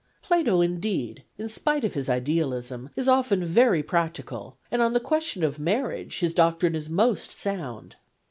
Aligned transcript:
Plato, 0.23 0.61
indeed, 0.61 1.25
in 1.37 1.47
spite 1.47 1.85
of 1.85 1.93
his 1.93 2.09
idealism, 2.09 2.89
is 2.95 3.07
often 3.07 3.45
very 3.45 3.83
practical, 3.83 4.57
and 4.71 4.81
on 4.81 4.93
the 4.93 4.99
question 4.99 5.43
of 5.43 5.59
marriage 5.59 6.21
his 6.21 6.33
doctrine 6.33 6.73
is 6.73 6.89
most 6.89 7.39
sound. 7.39 7.97